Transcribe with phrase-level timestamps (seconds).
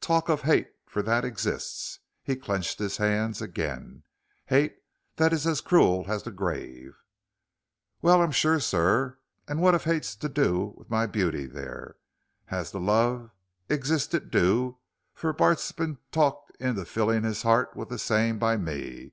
[0.00, 4.02] Talk of hate for that exists," he clenched his hands again,
[4.46, 4.78] "hate
[5.18, 6.96] that is as cruel as the grave."
[8.02, 11.94] "Well I'm sure, sir, and what 'ave hates to do with my beauty there?
[12.48, 13.30] As to love,
[13.68, 14.78] exist it do,
[15.14, 19.12] for Bart's bin talked into filling his 'eart with the same, by me.